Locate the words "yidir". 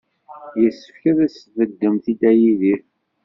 2.41-2.79